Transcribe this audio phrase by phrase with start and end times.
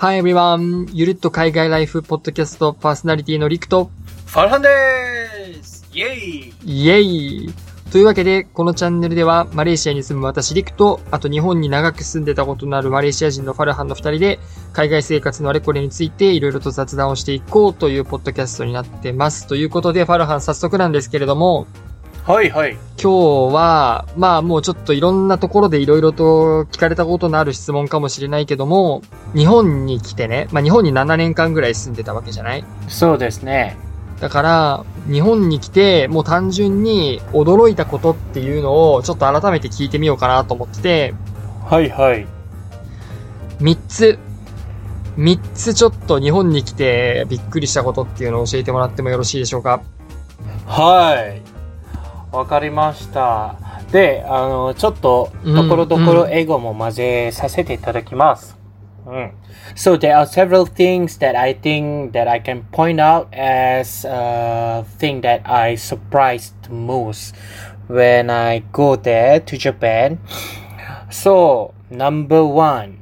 [0.00, 0.88] Hi everyone!
[0.92, 3.90] ゆるっと海外ライフポッドキャストパーソナリティのリクと、
[4.26, 7.54] ファルハンですイェイイエイ
[7.90, 14.38] というわけで、このチャンネルでは、マレーシアに住む私リクと、あと日本に長く住んでたことのあるマレーシア人のファルハンの二人で、
[14.72, 19.48] 海外生活のあれこれについていろいろと雑談をしていこうというポッドキャストになってます。
[19.48, 21.66] ということで、ファルハン早速なんですけれども、
[22.24, 22.76] はいはい。
[23.00, 29.02] 今日は、まあもうちょっといろんなところでいろいろと聞かれたことのある質問かもしれないけども、
[29.36, 33.76] 日本に来てね、まあ日本に7年間ぐらい住んでたわけじゃないそうですね。
[34.20, 41.14] だから、日本に来て、もう単純に驚いたことっていうのをちょっと改めて聞いてみようかなと思ってて、
[41.70, 42.26] はいはい。
[43.60, 44.18] 3つ、
[45.16, 49.82] 3つちょっと日本に来てびっくりしたことっていうのを教えてもらってもよろしいでしょうか？
[50.66, 51.40] はい。
[52.31, 53.55] わかりました。
[53.91, 58.57] で、あの、ちょっと、うんところどころ英語も混ぜさせていただきます。
[59.05, 59.31] うん。
[59.75, 65.21] So there are several things that I think that I can point out as a thing
[65.21, 67.35] that I surprised most
[67.87, 70.19] when I go there to Japan.
[71.09, 72.97] So, number one,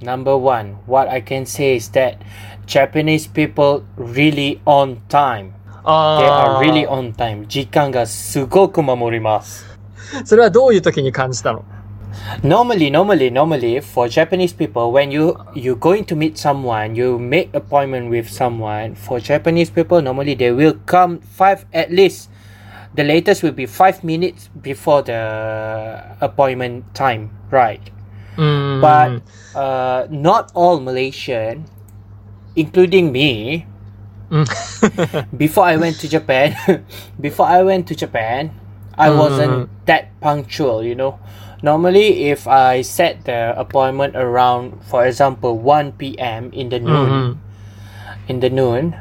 [0.00, 2.22] number one, what I can say is that
[2.66, 5.54] Japanese people really on time.
[5.84, 7.46] They あ are really on time.
[7.46, 9.64] 時間がすごく守ります。
[10.24, 11.64] それはどういう時に感じたの
[12.42, 17.50] Normally, normally, normally, for Japanese people, when you you're going to meet someone, you make
[17.52, 18.94] appointment with someone.
[18.94, 22.30] For Japanese people, normally they will come five at least.
[22.94, 27.80] The latest will be five minutes before the appointment time, right?
[28.36, 28.80] うーん。
[28.80, 29.22] But
[29.54, 31.64] uh, not all Malaysian,
[32.56, 33.69] including me, うん
[35.36, 36.54] before I went to Japan,
[37.20, 38.50] before I went to Japan,
[38.98, 39.18] I Mm.
[39.18, 41.18] wasn't that punctual, you know.
[41.62, 46.50] Normally, if I set the appointment around, for example, 1 p.m.
[46.52, 47.38] in the うん noon,
[48.28, 48.94] in the noon,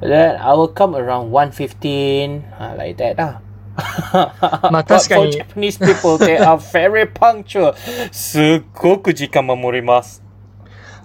[0.00, 3.16] then I will come around 1.15, uh, like that.
[3.18, 3.40] Ah.
[4.70, 7.74] まあ But 確か for に Japanese people, they are very punctual.
[8.12, 10.22] すっごく時間守ります。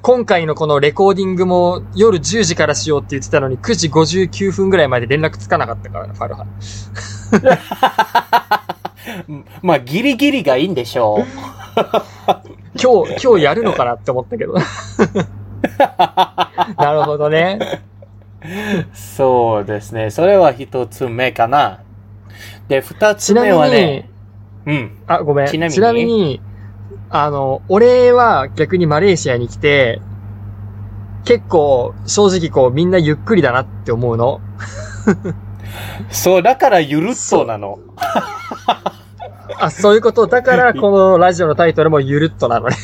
[0.02, 6.48] 今回のこのレコーディングも夜10時からしようって言ってたのに9時59分ぐらいまで連絡つかなかったからね、ファルハン。
[9.62, 11.26] まあ、ギリギリがいいんでしょう。
[12.82, 14.54] 今日、今日やるのかなって思ったけど。
[16.78, 17.82] なるほどね。
[18.94, 20.10] そうですね。
[20.10, 21.80] それは一つ目かな。
[22.68, 24.10] で、二つ目はにね、、
[24.64, 24.98] うん。
[25.06, 25.46] あ、ごめん。
[25.48, 26.40] ちなみにちなみに、
[27.10, 30.00] あの、俺は逆にマレーシアに来て、
[31.24, 34.40] 結構、正直こう、みんなゆっくりだなって思うの。
[36.10, 37.78] そう、だからゆるっとなの。
[39.58, 40.26] あ、そういうこと。
[40.26, 42.76] だから、このラジオのタイトルもゆるっとなのね。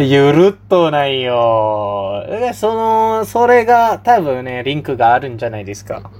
[0.00, 2.24] ゆるっとないよ。
[2.26, 6.10] で、その、それが多分ね、リンクがあるんじゃないですか。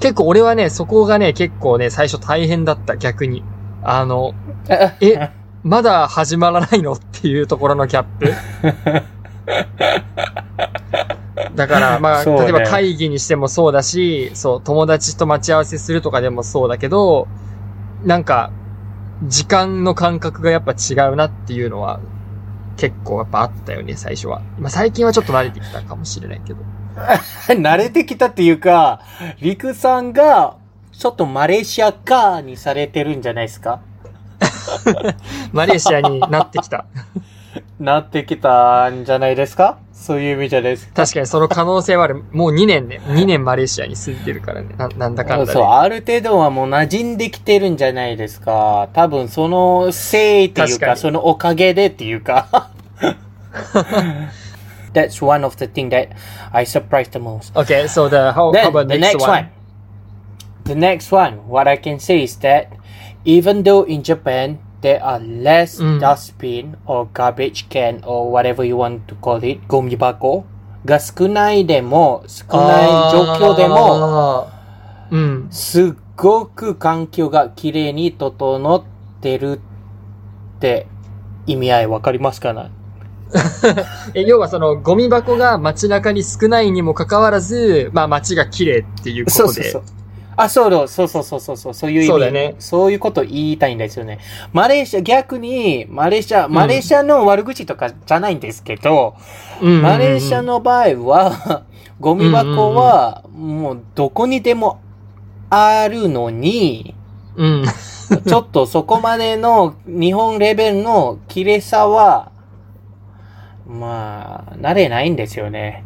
[0.00, 3.44] 結構俺はね、そこがね、結構ね、最初大変だった、逆に。
[3.84, 4.32] あの、
[4.68, 5.30] え、
[5.64, 8.32] まだ始まらないのっていうところのギャップ。
[11.54, 17.28] だから、まあ、ね例えば会議にしてもそうだし、そう、友達と待ち合わせするとかでもそうだけど、
[18.04, 18.50] なんか、
[19.24, 22.00] 時間の感覚がやっぱ違うなっていうのは、
[22.76, 24.40] 結構やっぱあったよね、最初は。
[24.58, 26.60] まあ最近はちょっと慣れてきたかもしれないけど。
[27.48, 29.00] 慣れてきたっていうか、
[29.40, 30.56] リクさんが、
[30.92, 33.80] ちょっとマレーシア化にされてるんじゃないですか？
[35.52, 36.86] マレーシアになってきた。
[37.78, 42.24] なってきたんじゃないですかそういう意味じゃないですか確かにその可能性はある。
[42.32, 43.00] もう2年ね。
[43.06, 44.74] 2年マレーシアに住んでるからね。
[44.76, 45.68] ななんだかんだそう、ね。
[45.68, 48.88] ある程度はもう馴染んできてるんじゃないですか。
[48.92, 52.70] 多分そのせいっていうか、確かにそのおかげでっていうか。
[54.92, 56.10] That's one of the thing that
[56.52, 57.52] I surprised the most.
[57.54, 59.30] Okay, so the, how, how Then about the next, next one?
[59.30, 59.50] one.
[60.64, 62.68] The next one, what I can say is that
[63.24, 65.98] even though in Japan there are less Mm.
[66.00, 70.44] dustbin or garbage can or whatever you want to call it, ゴミ箱
[70.84, 74.48] が少ないでも、少ない状況でも。
[75.10, 75.46] うん。
[75.50, 78.82] すっごく環境が綺麗に整っ
[79.20, 79.60] てる
[80.56, 80.86] って
[81.46, 82.70] 意味合いわかりますかな？
[84.14, 89.42] え、要はその、ゴミ箱が街中に少ないにもかかわらず、まあ街が綺麗っていうことで。
[89.44, 89.82] そうそうそう。
[90.36, 92.06] あ、そうそうそうそうそうそう、そういう意味。
[92.08, 94.18] そうだよねそういうこと言いたいんですよね。
[94.52, 99.16] マレーシア、逆に、マレーシア、マレーシアの悪口とかじゃないんですけど、
[99.60, 101.62] うマレーシアの場合は、
[102.00, 104.80] ゴミ箱は、もうどこにでも
[105.50, 106.94] あるのに、
[107.36, 107.64] うん。
[108.26, 112.32] ちょっとそこまでの日本レベルの綺麗さは
[113.66, 115.84] まあ、慣れないんですよね。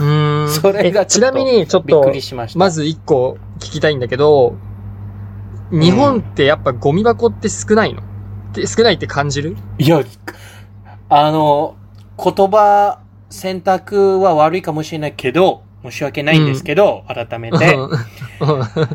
[0.00, 0.50] うーん。
[0.50, 2.58] それがえちなみに、ちょっびっくと、りしました。
[2.58, 4.54] まず一個聞きたいんだけど、
[5.70, 8.00] 日本ってやっぱゴミ箱って少ないの？
[8.00, 8.04] っ
[8.54, 9.56] て少ないって感じる？
[9.78, 10.02] いや、
[11.08, 11.76] あの、
[12.22, 13.00] 言葉
[13.30, 17.74] 選択は悪いかもしれないけど、申し訳ないんですけど、改めて。
[17.74, 17.90] うん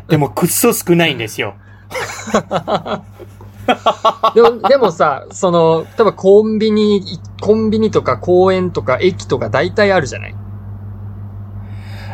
[0.08, 1.54] でも、くっそ少ないんですよ。
[4.34, 7.02] でも、でもさ、その、例えばコンビニ、
[7.40, 10.34] コンビニとか公園とか駅とか大体あるじゃない？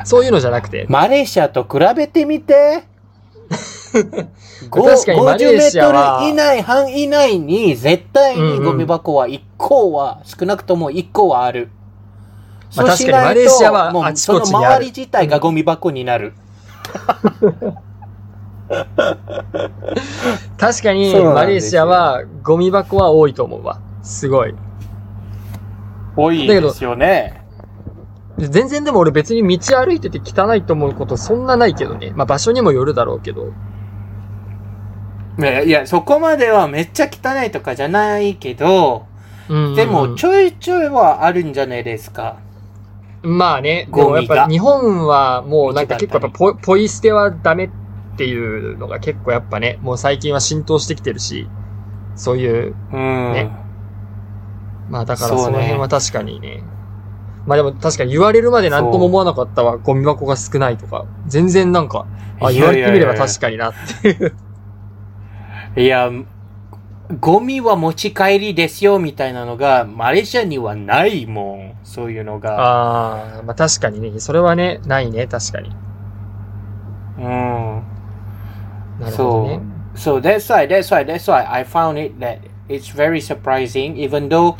[0.06, 0.86] そういうのじゃなくて。
[0.88, 2.84] マレーシアと比べてみて。
[4.70, 11.70] ご 確かにマレーシアは50メートル以内、半以内に、絶対にゴミ箱は1個は、少なくとも1個はある。
[12.76, 16.34] まあ確かにマレーシアはもうあちこちにあるその周り自体がゴミ箱になる。
[20.58, 23.80] 確かに、マレーシアはゴミ箱は多いと思うわ。
[24.02, 24.54] すごい。
[26.16, 27.45] 多いですよね。
[28.38, 32.12] で全然でも俺別に道歩いてて汚いと思うことそんなないけどね。
[32.14, 33.52] まあ場所にもよるだろうけど。
[35.38, 39.06] いや、いやそこまではめっちゃ汚いとかじゃないけど、
[39.48, 42.38] うんでもちょいちょいはあるんじゃないですか。
[43.22, 47.70] まあね、でゴミがもやっぱ日本はもうなんか結構やっぱ道ポポイ捨てはダメっ
[48.16, 51.48] ていうのが結構やっぱね、もう最近は浸透してきてるし、
[52.16, 53.32] そういう、うん。
[53.32, 53.50] ね
[54.88, 56.62] まあだからその辺は確かにね。
[57.46, 61.06] まあでも確かに言われるまで何とも思わなかったわ、ゴミ箱が少ないとか。
[61.26, 62.06] 全然なんか、
[62.40, 64.36] あ、言われてみれば確かになっていう。
[65.76, 66.10] いや、
[67.20, 71.72] ゴミは持ち帰りですよみたいなのが、マレーシアにはないもん。
[71.84, 72.58] そういうのが。
[72.58, 75.70] ああ、まあ確かにね、それはね、ないね、確かに。
[77.18, 77.24] うん。
[79.00, 79.60] なるほどね。
[79.94, 84.56] So that's why, that's why, that's why I found it that it's very surprising, even though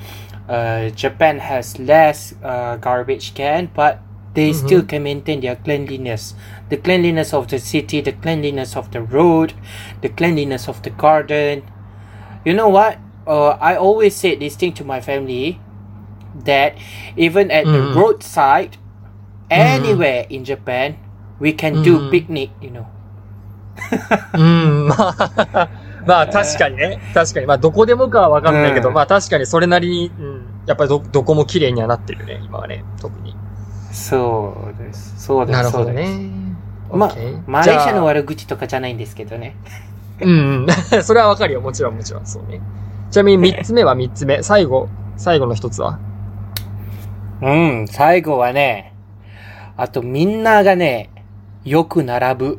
[0.49, 3.99] uh, Japan has less uh, garbage can, but
[4.33, 6.35] they still can maintain their cleanliness.
[6.69, 9.53] The cleanliness of the city, the cleanliness of the road,
[10.01, 11.63] the cleanliness of the garden.
[12.45, 12.97] You know what?
[13.27, 15.59] Uh, I always said this thing to my family
[16.45, 16.73] that
[17.17, 17.95] even at the Mhm.
[17.95, 18.77] roadside,
[19.49, 20.95] anywhere in Japan,
[21.39, 22.09] we can do Mhm.
[22.11, 22.85] picnic, you know.
[24.33, 25.69] う ん、まあ、
[26.05, 26.99] まあ確かにね。
[27.13, 27.45] 確かに。
[27.45, 30.34] まあどこでもかはわかんないけど、うんまあ確かにそれなりに、うん、
[30.66, 33.36] やっぱりど、どこも綺麗にはなってるね、今はね、特に。
[33.92, 35.24] そうです。
[35.24, 35.56] そうです。
[35.56, 35.92] なるほど。
[35.92, 36.30] ね。
[36.90, 39.56] ま OK マレーシアの悪口とかじゃないんですけどね。
[40.20, 40.66] うん、うん。
[41.02, 41.60] それはわかるよ。
[41.60, 42.26] もちろん、もちろん。
[42.26, 42.60] そうね。
[43.10, 44.42] ちなみに三つ目は三つ目。
[44.42, 45.98] 最後、最後の一つは？
[47.42, 48.94] うん、最後はね、
[49.76, 51.10] あとみんながね、
[51.64, 52.58] よく並ぶ。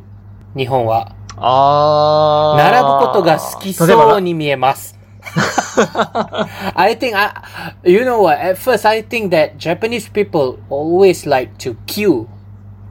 [0.56, 1.16] 日本は。
[1.36, 2.64] あー。
[2.72, 4.98] 並ぶことが好きそうに見えます。
[6.75, 11.59] I think, I, you know what, at first I think that Japanese people always like
[11.59, 12.29] to queue.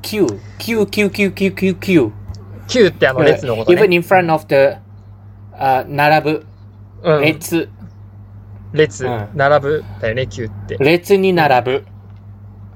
[0.02, 0.40] Queue.
[0.60, 2.12] Queue, queue, queue, queue, queue, queue.
[2.68, 3.96] 9ってあの列のこと Even ね。
[3.98, 4.78] in front of the,
[5.58, 6.46] uh, 並ぶ。
[7.04, 7.22] うん。
[7.22, 7.70] 列。
[8.74, 10.78] 列うん、並ぶだよね、9って。
[10.78, 11.86] 列に並ぶ。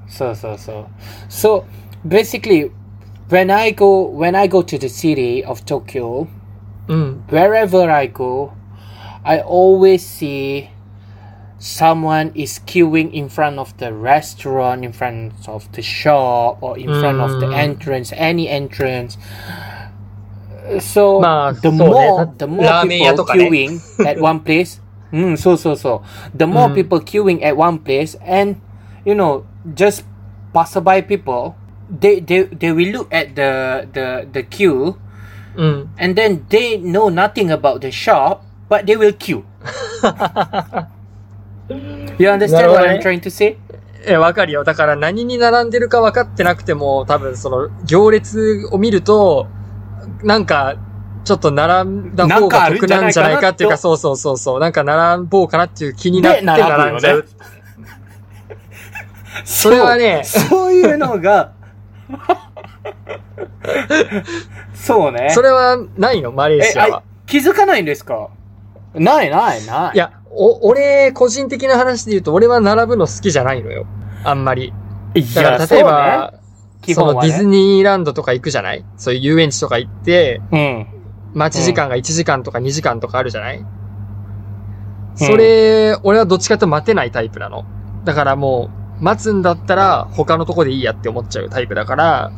[0.08, 0.86] そうそうそう。
[1.28, 1.64] So,
[2.06, 2.70] basically,
[3.28, 6.26] when I go, when I go to the city of Tokyo,
[6.88, 7.24] うん。
[7.28, 8.50] wherever I go,
[9.23, 10.71] I always see
[11.61, 16.89] someone is queuing in front of the restaurant, in front of the shop, or in
[16.89, 16.99] mm.
[16.99, 19.17] front of the entrance, any entrance.
[20.79, 21.21] So
[21.61, 24.79] the more the more people queuing at one place,
[25.13, 26.75] mm, so so so, the more mm.
[26.75, 28.59] people queuing at one place, and
[29.05, 30.03] you know just
[30.53, 31.55] passerby people,
[31.89, 34.97] they they they will look at the the the queue,
[35.97, 39.43] and then they know nothing about the shop, but they will queue.
[42.17, 43.57] you understand what I'm trying to say?
[44.05, 44.63] え、わかるよ。
[44.63, 49.47] だから何に並んでるか分かってなくても、多分その行列を見ると、
[50.23, 50.75] なんか、
[51.23, 54.59] ちょっと並んだ方が得なんじゃないかっていうか、そうそうそうそう。
[54.59, 57.25] なんか並ぼうかなっていう気になってで並んじゃう。
[59.45, 61.51] それはねそうそういうのが、
[64.73, 65.29] そうね。
[65.29, 66.31] それはないの？
[66.31, 67.03] マレーシアは。
[67.27, 68.29] 気づかないんですか？
[68.93, 69.95] ないないない。
[69.95, 73.85] いや、お、俺、個人的な話で言うと、俺は並ぶの好きじゃないのよ。
[74.23, 74.73] あんまり。
[75.13, 76.33] いだから、例えば、
[76.81, 78.83] 基本はねそのディズニーランドとか行くじゃない？
[78.97, 80.87] そういう遊園地とか行って、うん。
[81.33, 83.63] 待ち時間が1時間とか2時間とかあるじゃない、
[85.15, 87.63] それ、俺はどっちかと待てないタイプなの。
[88.03, 88.69] だからも
[88.99, 92.31] う、待つんだったら他のとこでいいやって思っちゃうタイプだから、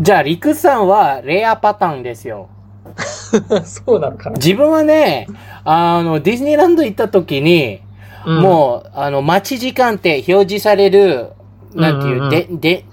[0.00, 2.50] じゃあ、リクさんはレアパターンですよ。
[3.64, 5.26] そうなのかな自分はね、
[5.64, 7.80] あの、ディズニーランド行った時に、
[8.26, 11.30] うんもう、あの、待ち時間って表示される、
[11.74, 12.84] なんていう、うんうんうんで、で、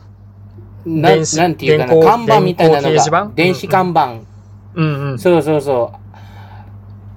[0.85, 4.19] ななんていうかな、看板みたいなのが、電子看板、
[4.75, 5.19] うんうん。
[5.19, 6.17] そうそうそう、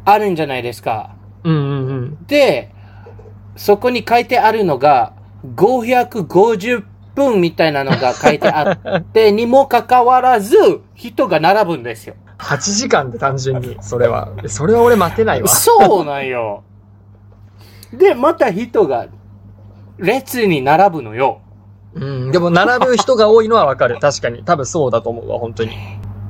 [0.05, 1.11] あるんじゃないですか。
[1.45, 2.27] うんうんうん。
[2.27, 2.73] で、
[3.57, 5.13] そこに書いてあるのが、
[5.55, 10.57] 550分みたいなのが書いてあって、 にもかかわらず、
[10.95, 12.15] 人が並ぶんですよ。
[12.39, 14.33] 8時間で単純に、それは。
[14.47, 15.49] それは俺待てないわ。
[15.49, 16.63] そうなんよ。
[17.93, 19.07] で、また人が
[19.99, 21.41] 列に並ぶのよ。
[21.95, 22.31] うん。
[22.31, 23.99] でも、並ぶ人が多いのはわかる。
[23.99, 24.43] 確かに。
[24.45, 25.77] 多分そうだと思うわ、本当に。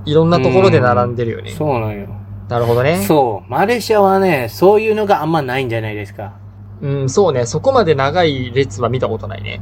[0.04, 1.50] いろんなところで並んでるよね。
[1.50, 2.08] そうなんよ。
[2.48, 3.02] なるほどね。
[3.02, 3.50] そう。
[3.50, 6.34] マレーシアはね、そういうのがあんまないんじゃないですか。
[6.80, 7.46] うん、そうね。
[7.46, 9.60] そこまで長い列は見たことないね。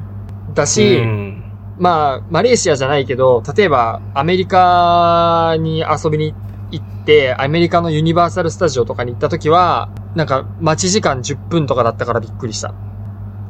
[0.52, 1.43] だし、うん
[1.78, 6.34] まあ、マレーシアじゃないけど、例えば、アメリカに遊びに
[6.70, 12.74] 行って、アメリカのユニバーサルスタジオとかに行った時は、なんか、待ち時間10分とかだったからびっくりした。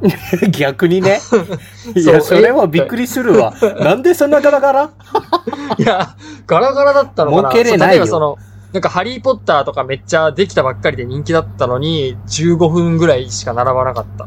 [0.50, 1.20] 逆にね。
[1.94, 3.54] いや、それはびっくりするわ。
[3.80, 4.90] なんでそんなガラガラ？
[5.78, 6.16] いや、
[6.46, 8.38] ガラガラだったのかな儲けれないよ例えばその、
[8.72, 14.26] なんかハリーポッターとかめっちゃできたばっかりで人気だったのに、15分ぐらいしか並ばなかった。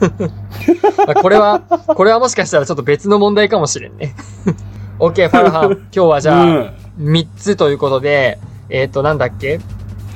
[0.00, 4.14] ま あこれは、これはもしかしたらちょっと別の問題かもしれんね。
[4.98, 5.70] OK、ファルハン。
[5.94, 8.38] 今日はじゃあ、うん3つということで、
[8.68, 9.60] えっ、と、なんだっけ？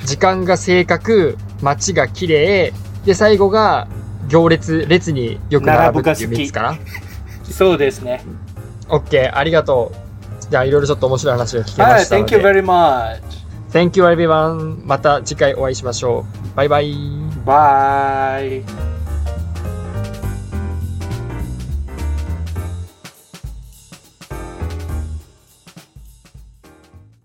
[0.05, 2.73] 時間が正確、街が綺麗、
[3.05, 3.87] で、最後が、
[4.27, 6.75] 行列、列によく並ぶっていう3つかな？
[7.49, 8.23] そうですね。
[8.89, 10.51] OK、ありがとう。
[10.51, 12.49] じゃあ、いろいろちょっと面白い話を聞けまはい、したの thank you で。
[12.51, 13.19] very much.
[13.71, 14.85] Thank you everyone.
[14.85, 16.23] また次回お会いしましょ
[16.53, 16.55] う。
[16.55, 16.93] バイバイ。
[17.45, 18.94] Bye.